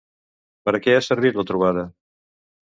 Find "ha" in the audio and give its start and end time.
0.99-1.03